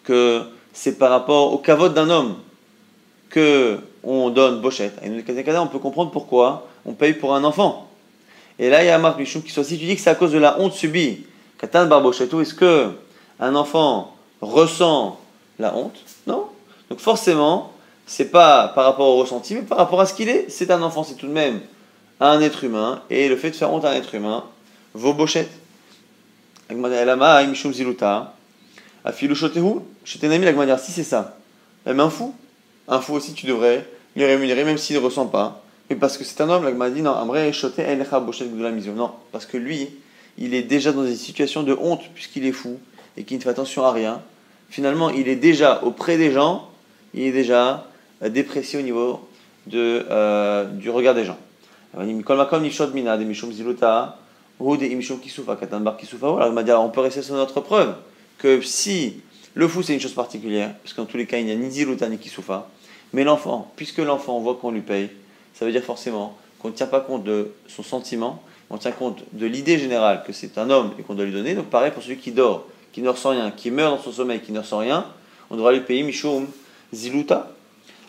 [0.03, 2.35] que c'est par rapport au kavod d'un homme
[3.29, 4.99] que on donne bochette.
[5.03, 7.87] on peut comprendre pourquoi on paye pour un enfant.
[8.59, 10.15] Et là, il y a Marc Michoum qui soit si tu dis que c'est à
[10.15, 11.25] cause de la honte subie,
[11.59, 12.91] Katan Barbochetto, est-ce que
[13.39, 15.19] un enfant ressent
[15.59, 15.99] la honte?
[16.27, 16.47] Non.
[16.89, 17.71] Donc forcément,
[18.05, 20.45] c'est pas par rapport au ressenti, mais par rapport à ce qu'il est.
[20.49, 21.61] C'est un enfant, c'est tout de même
[22.19, 24.43] un être humain, et le fait de faire honte à un être humain
[24.93, 25.49] vaut bochette.
[29.03, 29.81] Afilu shotehu,
[30.23, 31.37] ami la dire si c'est ça,
[31.85, 32.35] même un fou,
[32.87, 33.85] un fou aussi tu devrais
[34.15, 35.63] lui rémunérer même s'il ne ressent pas.
[35.89, 38.71] Mais parce que c'est un homme, la dit non, Amre de la.
[38.93, 39.89] Non, parce que lui,
[40.37, 42.79] il est déjà dans une situation de honte puisqu'il est fou
[43.17, 44.21] et qu'il ne fait attention à rien.
[44.69, 46.69] Finalement, il est déjà auprès des gens,
[47.13, 47.87] il est déjà
[48.23, 49.27] euh, déprécié au niveau
[49.67, 51.37] de, euh, du regard des gens.
[51.93, 52.05] On
[56.89, 57.95] peut rester sur notre preuve
[58.41, 59.21] que si
[59.53, 61.69] le fou c'est une chose particulière, parce qu'en tous les cas il n'y a ni
[61.69, 62.67] ziluta ni kisoufa,
[63.13, 65.09] mais l'enfant, puisque l'enfant voit qu'on lui paye,
[65.53, 69.23] ça veut dire forcément qu'on ne tient pas compte de son sentiment, on tient compte
[69.33, 71.53] de l'idée générale que c'est un homme et qu'on doit lui donner.
[71.53, 74.39] Donc pareil pour celui qui dort, qui ne ressent rien, qui meurt dans son sommeil,
[74.39, 75.05] qui ne ressent rien,
[75.49, 76.47] on devra lui payer mishum
[76.93, 77.51] ziluta.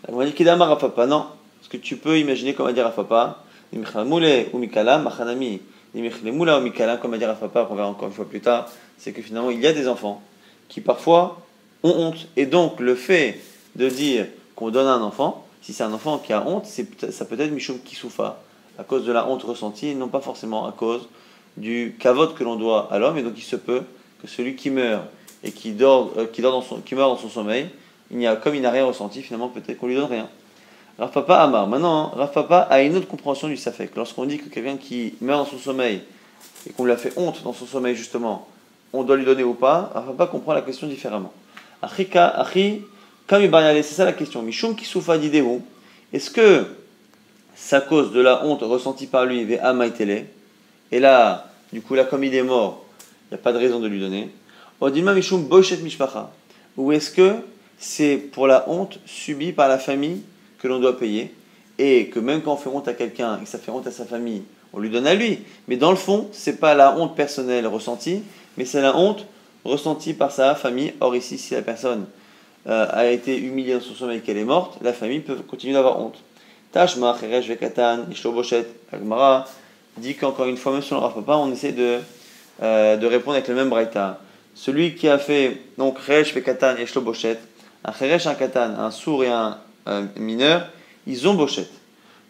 [0.09, 1.27] On va dire kidama rafapa, non.
[1.59, 3.42] Parce que tu peux imaginer comment dire rafapa,
[3.73, 5.61] ou mikala, machanami,
[5.92, 9.66] comme dire rafapa, qu'on verra encore une fois plus tard, c'est que finalement il y
[9.66, 10.22] a des enfants
[10.68, 11.42] qui parfois
[11.83, 12.28] ont honte.
[12.37, 13.40] Et donc le fait
[13.76, 17.40] de dire qu'on donne un enfant, si c'est un enfant qui a honte, ça peut
[17.40, 18.42] être Mishum Kisoufa,
[18.78, 21.09] à cause de la honte ressentie, non pas forcément à cause
[21.57, 23.18] du kavod que l'on doit à l'homme.
[23.18, 23.83] Et donc il se peut
[24.20, 25.05] que celui qui meurt
[25.44, 27.68] et qui, dort, euh, qui, dort dans son, qui meurt dans son sommeil,
[28.11, 30.28] il n'y a, comme il n'a rien ressenti, finalement peut-être qu'on lui donne rien.
[30.98, 31.66] Rav Papa Amar.
[31.66, 33.96] Maintenant, Rav Papa a une autre compréhension du Safek.
[33.96, 36.02] Lorsqu'on dit que quelqu'un qui meurt dans son sommeil
[36.66, 38.46] et qu'on lui a fait honte dans son sommeil justement,
[38.92, 41.33] on doit lui donner ou pas, Rav pas comprendre la question différemment.
[41.96, 42.11] C'est
[43.83, 44.42] ça la question.
[44.42, 45.62] Mishum soufa d'idéo.
[46.12, 46.66] Est-ce que
[47.55, 49.59] sa cause de la honte ressentie par lui, ve
[50.92, 52.85] et là, du coup, là, comme il est mort,
[53.31, 54.31] il n'y a pas de raison de lui donner.
[56.76, 57.35] Ou est-ce que
[57.78, 60.20] c'est pour la honte subie par la famille
[60.59, 61.35] que l'on doit payer
[61.78, 63.90] et que même quand on fait honte à quelqu'un et que ça fait honte à
[63.90, 64.42] sa famille,
[64.74, 65.38] on lui donne à lui.
[65.66, 68.22] Mais dans le fond, c'est pas la honte personnelle ressentie,
[68.57, 69.27] mais c'est la honte
[69.65, 70.93] ressentie par sa famille.
[71.01, 72.07] Or ici, si la personne
[72.67, 76.01] euh, a été humiliée dans son sommeil qu'elle est morte, la famille peut continuer d'avoir
[76.01, 76.17] honte.
[76.73, 79.47] Tashma, Cheresh, Vekatan, Ishloboshet, Agmara
[79.99, 81.99] dit qu'encore une fois, même ne le pas, on essaie de,
[82.62, 84.21] euh, de répondre avec le même braïta.
[84.55, 86.87] Celui qui a fait donc Cheresh, Vekatan et
[87.85, 89.59] un un Katan, un sourd et un,
[90.17, 90.69] mineur,
[91.07, 91.69] ils ont Boshet.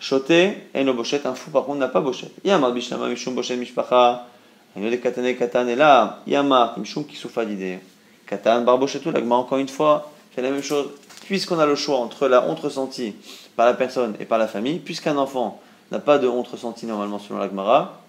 [0.00, 2.30] Choté et no Boshet, un fou par contre n'a pas Boshet.
[2.44, 4.26] Yamar Bishlama, Mishum Boshet, Mishpacha.
[4.74, 7.78] Katane Katan est là, Yama, Kimshum Kisufa d'idée.
[8.26, 10.86] Katan, Barboshetou, l'agma, encore une fois, fait la même chose.
[11.26, 13.14] Puisqu'on a le choix entre la honte ressentie
[13.54, 17.18] par la personne et par la famille, puisqu'un enfant n'a pas de honte ressentie normalement
[17.18, 18.00] selon l'agmara,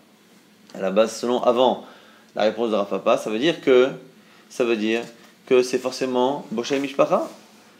[0.73, 1.85] à la base, selon avant
[2.35, 3.89] La réponse de Rafapa, ça veut dire que
[4.49, 5.01] ça veut dire
[5.45, 7.27] que c'est forcément Boshet Mishpacha.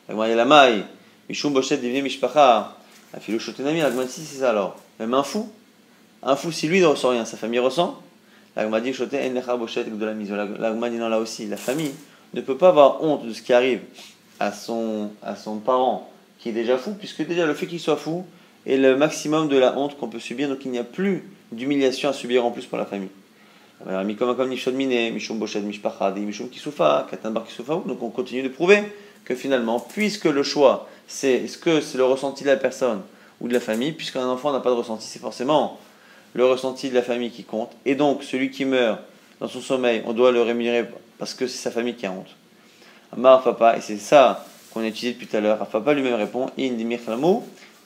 [0.10, 0.86] La la maille,
[1.30, 2.76] Mishum Boshet divine Mishpacha.
[3.14, 4.76] La philo Shotenami, la c'est ça alors.
[5.00, 5.50] Même un fou.
[6.22, 8.00] Un fou, si lui ne ressent rien, sa famille ressent.
[8.56, 10.32] De la mise.
[10.32, 11.94] Là aussi, la famille
[12.34, 13.82] ne peut pas avoir honte de ce qui arrive
[14.40, 17.96] à son, à son parent qui est déjà fou, puisque déjà le fait qu'il soit
[17.96, 18.26] fou
[18.66, 22.10] est le maximum de la honte qu'on peut subir, donc il n'y a plus d'humiliation
[22.10, 23.10] à subir en plus pour la famille.
[23.86, 24.08] Donc
[28.02, 28.84] on continue de prouver
[29.26, 33.02] que finalement, puisque le choix, c'est est-ce que c'est le ressenti de la personne
[33.42, 35.80] ou de la famille, puisqu'un enfant n'a pas de ressenti, c'est forcément
[36.34, 37.72] le ressenti de la famille qui compte.
[37.86, 39.00] Et donc, celui qui meurt
[39.40, 40.86] dans son sommeil, on doit le rémunérer
[41.18, 42.36] parce que c'est sa famille qui a honte.
[43.14, 45.58] Amar Papa, et c'est ça qu'on a utilisé depuis tout à l'heure.
[45.68, 47.00] Papa lui-même répond Indimir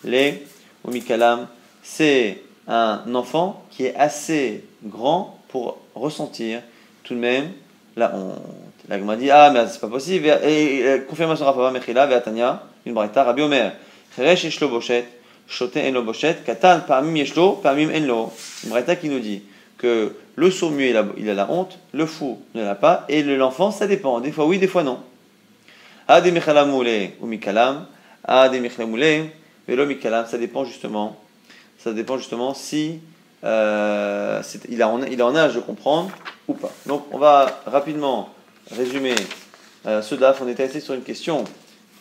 [0.04, 0.46] les
[0.86, 1.48] Omikalam,
[1.84, 6.62] c'est un enfant qui est assez grand pour ressentir
[7.04, 7.52] tout de même
[7.96, 8.40] la honte.
[8.88, 10.28] La dit Ah, mais c'est pas possible.
[10.46, 13.74] Et confirmation Papa Mechila, Veatania, une braïta, Rabbi Omer.
[14.16, 15.06] Cheresh Eshlo Boshet,
[15.48, 18.32] Shote Enlo Boshet, Katan, Pamim Yeshlo, Pamim Enlo.
[18.66, 19.44] Braïta qui nous dit
[19.78, 23.88] que le sourd il a la honte, le fou ne l'a pas, et l'enfant, ça
[23.88, 24.20] dépend.
[24.20, 25.00] Des fois oui, des fois non.
[26.08, 27.86] Ade ou mikalam,
[28.24, 28.62] ade
[29.68, 31.18] velo mikalam, ça dépend justement,
[31.78, 33.00] ça dépend justement si
[33.44, 36.12] euh, il, a en, en âge de comprendre
[36.48, 36.72] ou pas.
[36.86, 38.30] Donc on va rapidement
[38.72, 39.16] résumer
[39.86, 40.42] euh, ce DAF.
[40.42, 41.44] On était resté sur une question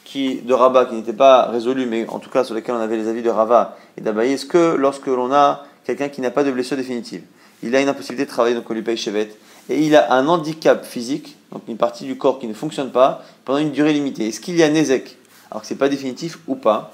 [0.06, 2.96] qui, de Rabat qui n'était pas résolue, mais en tout cas sur laquelle on avait
[2.96, 4.32] les avis de Rava et d'Abaye.
[4.32, 7.22] Est-ce que lorsque l'on a quelqu'un qui n'a pas de blessure définitive,
[7.62, 9.34] il a une impossibilité de travailler, donc on lui paye chevet,
[9.68, 13.24] et il a un handicap physique, donc une partie du corps qui ne fonctionne pas,
[13.44, 14.28] pendant une durée limitée.
[14.28, 15.18] Est-ce qu'il y a Nezek
[15.50, 16.92] Alors que ce n'est pas définitif ou pas?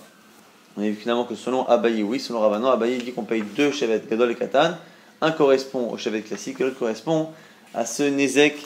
[0.78, 3.72] On a vu finalement que selon Abaye, oui, selon Ravanon, Abaye dit qu'on paye deux
[3.72, 4.70] chevet, Gadol et Katan.
[5.20, 7.28] Un correspond au chevet classique, l'autre correspond
[7.74, 8.56] à ce Nezek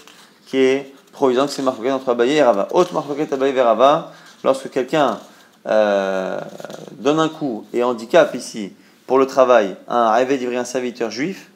[0.47, 2.69] qui est provisoire, c'est marqué entre Abaye et Rava.
[2.71, 4.13] Autre marqué Abaye et Rava,
[4.47, 5.19] lorsque quelqu'un
[5.67, 6.39] euh,
[6.93, 8.73] donne un coup et handicap ici
[9.09, 11.51] pour le travail un rêve d'ivrer un serviteur juif,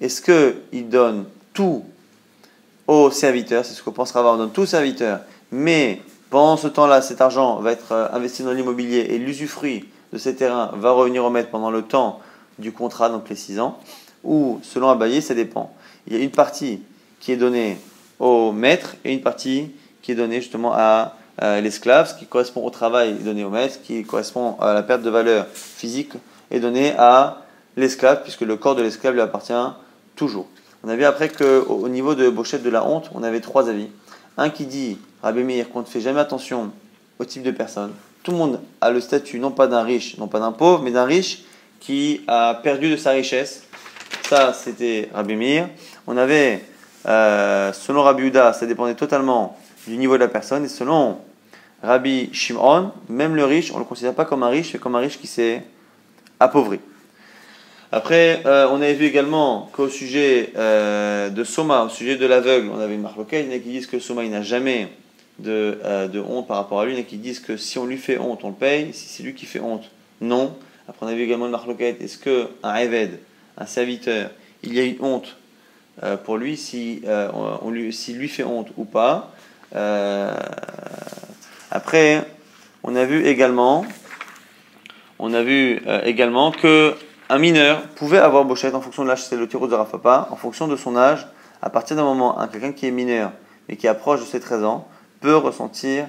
[0.00, 1.84] est-ce qu'il donne tout
[2.86, 3.64] au serviteur?
[3.64, 7.20] C'est ce qu'on pensera avoir, on donne tout au serviteur, mais pendant ce temps-là, cet
[7.20, 11.30] argent va être euh, investi dans l'immobilier et l'usufruit de ces terrains va revenir au
[11.30, 12.20] maître pendant le temps
[12.60, 13.76] du contrat, donc les 6 ans,
[14.22, 15.74] ou selon Abaye, ça dépend.
[16.06, 16.80] Il y a une partie
[17.18, 17.76] qui est donnée
[18.20, 22.64] au maître et une partie qui est donnée justement à euh, l'esclave, ce qui correspond
[22.64, 26.12] au travail donné au maître, qui correspond à la perte de valeur physique
[26.50, 27.42] est donnée à
[27.76, 29.52] l'esclave, puisque le corps de l'esclave lui appartient
[30.14, 30.46] toujours.
[30.82, 33.88] On a vu après qu'au niveau de Bochette de la honte, on avait trois avis.
[34.38, 36.70] Un qui dit, Rabbi Meir, qu'on ne fait jamais attention
[37.18, 37.92] au type de personne.
[38.22, 40.90] Tout le monde a le statut non pas d'un riche, non pas d'un pauvre, mais
[40.90, 41.42] d'un riche
[41.80, 43.64] qui a perdu de sa richesse.
[44.28, 45.68] Ça, c'était Rabbi Meir.
[46.06, 46.64] On avait,
[47.06, 50.64] euh, selon Rabbi Uda, ça dépendait totalement du niveau de la personne.
[50.64, 51.18] Et selon
[51.86, 54.96] Rabbi Shimon, même le riche, on ne le considère pas comme un riche, mais comme
[54.96, 55.62] un riche qui s'est
[56.40, 56.80] appauvri.
[57.92, 62.68] Après, euh, on avait vu également qu'au sujet euh, de Soma, au sujet de l'aveugle,
[62.74, 64.88] on avait une marque il y en a qui disent que Soma il n'a jamais
[65.38, 67.56] de, euh, de, honte par rapport à lui, il y en a qui disent que
[67.56, 69.88] si on lui fait honte, on le paye, si c'est lui qui fait honte,
[70.20, 70.56] non.
[70.88, 73.20] Après, on a vu également une marque est-ce qu'un Eved,
[73.56, 74.30] un serviteur,
[74.64, 75.36] il y a une honte
[76.24, 79.32] pour lui, si, on lui, s'il lui fait honte ou pas
[81.76, 82.24] Après,
[82.84, 83.84] on a vu également,
[85.18, 86.94] on a vu également que
[87.28, 90.36] un mineur pouvait avoir bochette en fonction de l'âge, c'est le tirou de Rafapa, en
[90.36, 91.26] fonction de son âge,
[91.60, 93.30] à partir d'un moment, un quelqu'un qui est mineur,
[93.68, 94.88] mais qui approche de ses 13 ans,
[95.20, 96.06] peut ressentir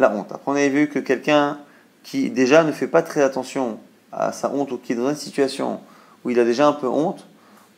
[0.00, 0.32] la honte.
[0.32, 1.58] Après, on avait vu que quelqu'un
[2.02, 3.78] qui déjà ne fait pas très attention
[4.10, 5.78] à sa honte ou qui est dans une situation
[6.24, 7.24] où il a déjà un peu honte,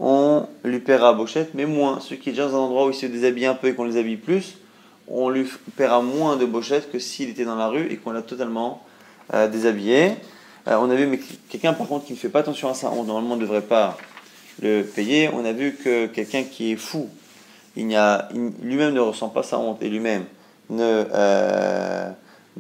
[0.01, 2.01] on lui paiera bochette, mais moins.
[2.01, 3.85] Celui qui est déjà dans un endroit où il se déshabille un peu et qu'on
[3.85, 4.57] les habille plus,
[5.09, 8.23] on lui paiera moins de bochette que s'il était dans la rue et qu'on l'a
[8.23, 8.83] totalement
[9.35, 10.12] euh, déshabillé.
[10.69, 12.90] Euh, on a vu, mais quelqu'un par contre qui ne fait pas attention à ça,
[12.90, 13.97] on normalement ne devrait pas
[14.62, 15.31] le payer.
[15.33, 17.09] On a vu que quelqu'un qui est fou,
[17.77, 17.87] il
[18.62, 20.24] lui-même ne ressent pas sa honte et lui-même
[20.70, 22.11] ne, euh,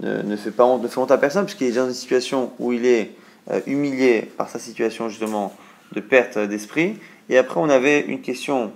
[0.02, 3.12] ne, fait pas honte, ne à personne, puisqu'il est dans une situation où il est
[3.66, 5.54] humilié par sa situation justement
[5.92, 6.96] de perte d'esprit.
[7.28, 8.72] Et après, on avait une question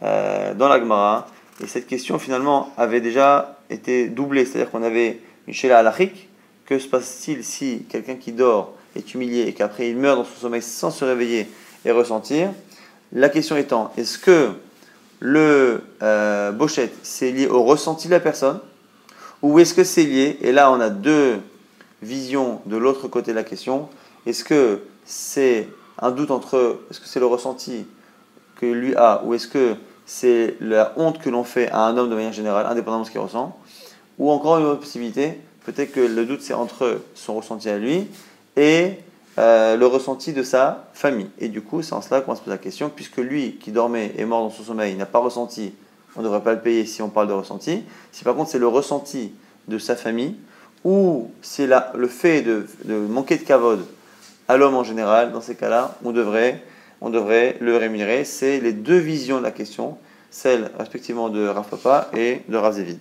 [0.00, 1.26] dans l'Agmara,
[1.60, 6.28] et cette question finalement avait déjà été doublée, c'est-à-dire qu'on avait une Shela alachique,
[6.66, 10.40] que se passe-t-il si quelqu'un qui dort est humilié et qu'après il meurt dans son
[10.40, 11.48] sommeil sans se réveiller
[11.84, 12.50] et ressentir?
[13.12, 14.52] La question étant, est-ce que
[15.20, 18.58] le euh, bochette c'est lié au ressenti de la personne
[19.42, 21.38] ou est-ce que c'est lié Et là on a deux
[22.02, 23.88] visions de l'autre côté de la question.
[24.26, 27.86] Est-ce que c'est un doute entre est-ce que c'est le ressenti
[28.56, 29.76] que lui a ou est-ce que
[30.12, 33.10] c'est la honte que l'on fait à un homme de manière générale, indépendamment de ce
[33.10, 33.56] qu'il ressent,
[34.18, 38.08] ou encore une autre possibilité, peut-être que le doute c'est entre son ressenti à lui
[38.56, 38.98] et
[39.38, 41.30] euh, le ressenti de sa famille.
[41.38, 44.12] Et du coup, c'est en cela qu'on se pose la question, puisque lui qui dormait
[44.18, 45.72] et mort dans son sommeil n'a pas ressenti,
[46.14, 47.82] on ne devrait pas le payer si on parle de ressenti.
[48.12, 49.32] Si par contre c'est le ressenti
[49.66, 50.36] de sa famille,
[50.84, 52.66] ou c'est le fait de,
[53.08, 53.86] manquer de cavode
[54.46, 56.62] à l'homme en général, dans ces cas-là, on devrait,
[57.02, 58.24] on devrait le rémunérer.
[58.24, 59.98] C'est les deux visions de la question,
[60.30, 62.98] celle respectivement de Rav Papa et de Rav Zévid.